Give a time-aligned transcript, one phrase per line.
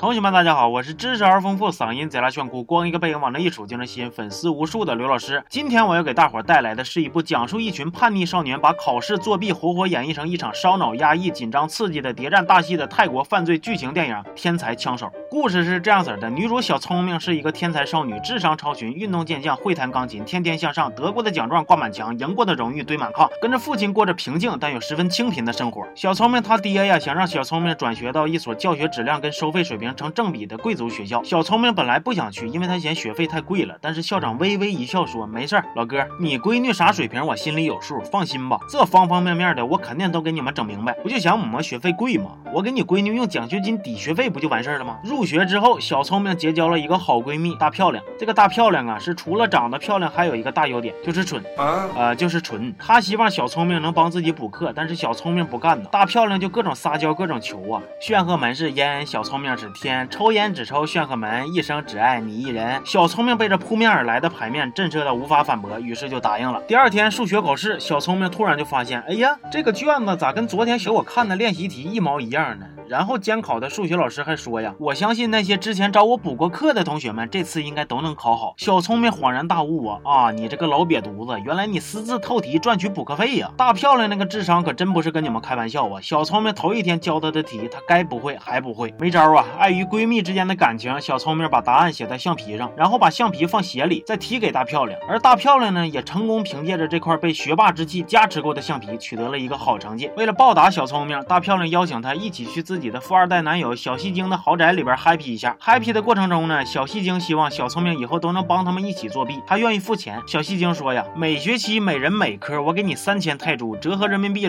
[0.00, 5.44] 同学们，大家好，我是知识而丰富、嗓音贼拉炫酷、光一个背影往那一杵就能吸引粉丝无数的刘老师。
[5.50, 15.04] 今天我要给大伙带来的是一部讲述一群叛逆少年把考试作弊活活演绎成一场烧脑、压抑、紧张、刺激的谍战大戏的泰国犯罪剧情电影《天才枪手》。
[15.30, 25.86] 故事是这样子的：女主小聪明是一个天才少女，智商超群，运动健将，会弹钢琴，天天向上，得过的奖状挂满墙，赢过的荣誉堆满炕，跟着父亲过着平静但又十分清贫的生活。
[25.94, 29.89] 小聪明他爹呀，想让小聪明转学到一所教学质量跟收费水平。
[29.96, 33.76] 成正比的贵族学校，小聪明本来不想去，因为他嫌学费太贵了。
[33.80, 38.58] 但是校长微微一笑说：“没事儿，老哥，你闺女啥水平我心里有数，放心吧。
[38.68, 40.92] 这方方面面的我肯定都给你们整明白。
[41.02, 42.32] 不就想我们学费贵吗？
[42.52, 48.02] 我给你闺女用奖学金抵学费，不就完事儿了吗？”入学之后，小聪明结交了一个好闺蜜大漂亮。
[48.18, 52.74] 这个大漂亮啊，是除了长得漂亮，还有一个大优点，就是蠢啊，呃，就是蠢。
[52.78, 55.88] 她希望小聪明能帮自己补课，但是小聪明不干呢。
[55.90, 57.82] 大漂亮就各种撒娇，各种求啊。
[58.00, 60.08] 炫赫门是烟，小聪明是天。
[60.10, 62.80] 抽烟只抽炫赫门，一生只爱你一人。
[62.84, 66.60] 小聪明被这扑面而来的牌面震慑的无法反驳，于是就答应了。
[66.68, 72.66] 第二天数学考试，小聪明突然就发现，哎呀，这个卷子咋跟昨天学我看的练习题一毛一样呢？
[72.90, 78.52] 然后监考的数学老师还说呀，我相信那些之前找我补过课的同学们，这次应该都能考好。
[78.56, 83.48] 小聪明恍然大悟啊啊，你这个老瘪犊子，原来你私自透题赚取补课费呀！
[83.56, 86.00] 大漂亮那个智商可真不是跟你们开玩笑啊！
[86.02, 89.46] 小聪明头一天教他的题，他该不会还不会，没招啊！
[89.56, 94.98] 碍于闺蜜之间的感情，小聪明把答案写在橡皮上，然后把橡皮放鞋里，再提给大漂亮。
[95.08, 100.10] 而大漂亮呢，也成功凭借着这块被学霸之气加持过的橡皮，取得了一个好成绩。
[100.16, 102.79] 为了报答小聪明，大漂亮邀请他一起去自。
[102.80, 110.18] 自己的富二代男友小戏精的豪宅里边 happy 一下，happy 的过程中呢，小戏精希望小聪明以后都能帮他们一起作弊，他愿意付钱。
[110.26, 114.48] 小戏精说呀，每学期每人每科我给你三千泰铢，折合人民币。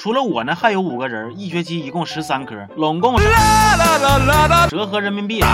[0.00, 3.16] 除了我呢，还有五个人，一学期一共十三科，拢共
[4.68, 5.44] 折合人民币。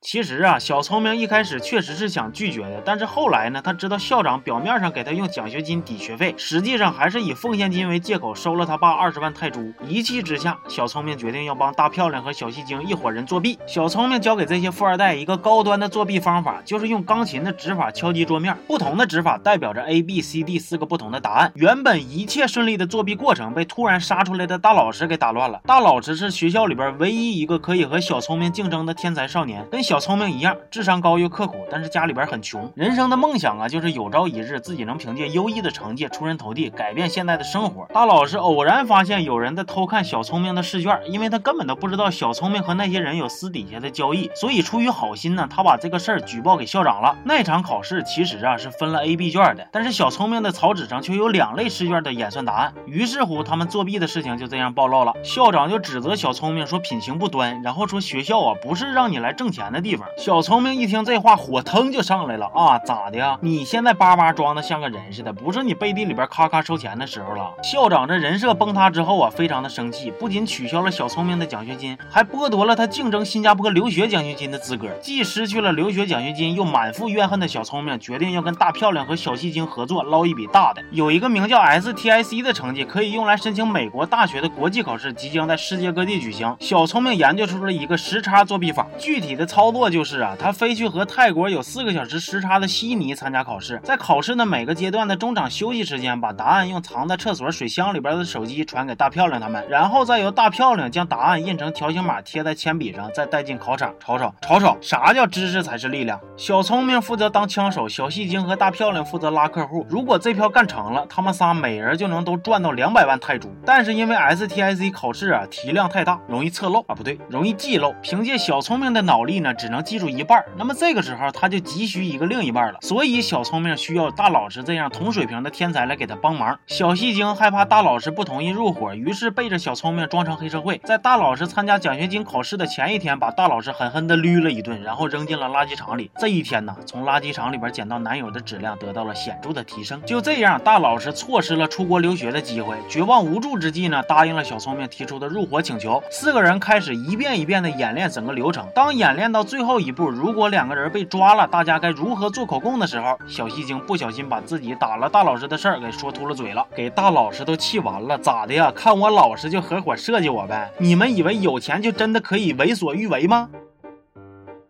[0.00, 9.70] 其实啊，小聪明一开始确实是想拒绝的，但是后来呢，他知道校长表面上给他用奖学金抵学费，实际上还是以奉献金为借口收了他爸二十万泰铢。
[9.86, 13.58] 一气之下，小聪明决定要帮大漂亮和小戏精一伙人作弊。
[13.66, 21.52] 小聪明教给这些富二代一个高端的作弊方法，就是用钢琴的指法敲击桌面，不同的指法代表着 A、B、C、D 四个不同的答案。
[21.54, 25.60] 原本一切顺利的作弊过程被突然杀出来的大老师给打乱了。
[25.66, 29.98] 大老师是学校里边唯一一个可以和小聪明竞争的天才才少年，跟小。
[29.98, 32.70] 聪明一样，智商高又刻苦，但是家里边很穷。
[32.76, 37.84] 人生的梦想啊，就是有朝一日自己能凭借优异的成绩出人头地，改变现在的生活。
[37.92, 47.16] 大老师偶然发现有人在偷看小聪明的试卷，因为他根本都不知道小聪明和那些人有私底下的交易，所以出于好心呢，他把这个事儿举报给校长了。
[47.24, 52.72] 那场考试其实啊是分了 A、B 卷的，但是小聪明的草纸上却有两类试卷的演算答案。
[52.86, 55.12] 于是乎，他们作弊的事情就这样暴露了。
[55.24, 59.96] 校长就指责小聪明说品行不端，然后说学校啊不是让你来挣钱的地。
[59.96, 62.78] 方，小聪明一听这话，火腾就上来了啊！
[62.78, 63.36] 咋的呀？
[63.40, 67.50] 你现在巴巴装的像个人似的，不是你背地里边咔咔收钱的时候了。
[67.62, 74.88] 校长这人设崩塌之后啊，非常的生气，不仅取消了小聪明的奖学金，还剥夺了他竞争新加坡留学奖学金的资格。
[75.00, 80.82] 既失去了留学奖学金，又满腹怨恨的小聪明决定要跟大漂亮和小戏精合作捞一笔大的。
[80.90, 86.54] 有一个名叫 STIC 的成绩，可以用来申请美国大学的国际考试，即将在世界各地举行。
[86.60, 89.88] 小聪明研究出了一个时差作弊法，具体的操作。
[89.88, 103.94] 就是啊，他飞去和泰国有四个小时时差的悉尼参加考试，在考试的每个阶段的中场休息时间，把答案用藏在厕所水箱里边的手机传给大漂亮他们，然后再由大漂亮将答案印成条形码贴在铅笔上，再带进考场。
[103.98, 106.20] 瞅瞅瞅瞅，啥叫知识才是力量？
[106.36, 109.86] 小聪明负责当枪手，小戏精和大漂亮负责拉客户。
[109.88, 113.48] 如果这票干成了，他们仨每人就能都赚到两百万泰铢。
[113.64, 117.94] 但是因为 STIC 考试啊题量太大，容易侧漏啊，不对，容易记漏。
[118.02, 122.78] 凭借小聪明的脑力呢，只能记住一半，那么这个时候他就急需一个另一半了。
[122.80, 126.58] 所以小聪明需要大老师这样同水平的天才来给他帮忙。
[126.66, 136.10] 小戏精害怕大老师不同意入伙，于是背着小聪明装成黑社会，在大老师参加奖学金考试的前一天，把大老师狠狠地捋了一顿，然后扔进了垃圾场里。
[136.18, 140.00] 这一天呢，从垃圾场里边捡到男友的质量得到了显著的提升。
[140.04, 146.02] 就这样，大老师错失了出国留学的机会，绝望无助之际呢，答应了小聪明提出的入伙请求。
[146.10, 148.67] 四个人开始一遍一遍的演练整个流程。
[148.74, 158.16] 当演练到最后一步，如果两个人被抓了，大家该如何做口供的时候，小戏精不小心把自己打了大老师的事儿给说秃了嘴了，给大老师都气完了。
[158.18, 158.72] 咋的呀？
[158.74, 160.70] 看我老实就合伙设计我呗？
[160.78, 163.48] 你们以为有钱就真的可以为所欲为吗？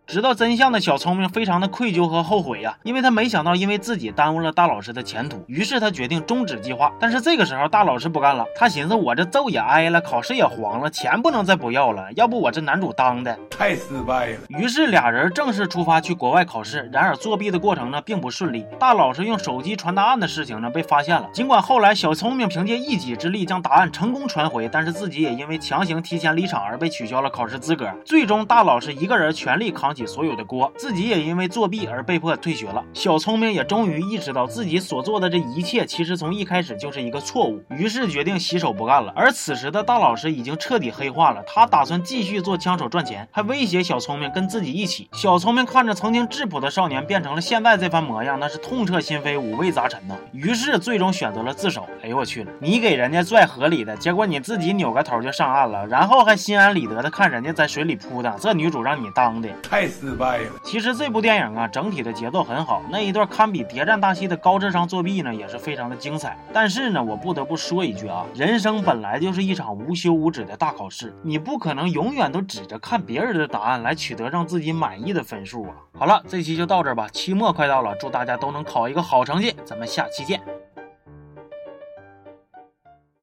[0.09, 6.91] 知道真相的小聪明非常的愧疚和后悔呀，因为他没想到因为自己耽误了大老师的前途，于是他决定终止计划。
[6.99, 14.39] 但是这个时候大老师不干了，他寻思我这揍也挨了，考试也黄了，钱不能再不要了，要不我这男主当的太失败了。
[14.47, 16.89] 于是俩人正式出发去国外考试。
[16.91, 21.29] 然而作弊的过程呢并不顺利，大老师用手机传答案的事情呢被发现了。
[21.31, 27.87] 尽管后来小聪明凭借一己之力将答案成功传回，但是自己也因为强行提前离场而被取消了考试资格。
[28.03, 32.83] 最终大老师一个人全力扛起所有的锅，自己也因为作弊而被迫退学了。
[32.93, 39.11] 小聪明也终于意识到自己所做的这一切其实从一开始就是一个错误，于是决定洗手不干了。
[39.15, 45.09] 而此时的大老师已经彻底黑化了，他打算继续做枪手赚钱，还威胁小聪明跟自己一起。
[45.13, 50.15] 小聪明看着曾经质朴的少年变成了现在这番模样，那是痛彻心扉，五味杂陈呐。
[50.31, 51.87] 于是最终选择了自首。
[52.03, 60.51] 哎呦我去了，你给人家拽河里的，结果你自己扭个头就上岸了，然后还心安理得的看人家在水里扑腾，这女主让你当的太失败了。
[60.63, 66.37] 其实这部电影啊，整体的节奏很好，那一段堪比谍战大戏的高智商作弊呢，也是非常的精彩。
[66.53, 75.73] 但是呢，我不得不说一句啊，人生本来就是一场无休无止的大考试，你不可能永远都指着看别人的答案来取得让自己满意的分数啊。
[75.97, 80.39] 好了，这期就到这儿吧，期末快到了，祝大家都能考一个好成绩，咱们下期见。